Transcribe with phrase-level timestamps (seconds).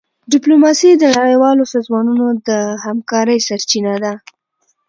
[0.33, 2.49] ډيپلوماسي د نړیوالو سازمانونو د
[2.85, 4.13] همکارۍ سرچینه ده.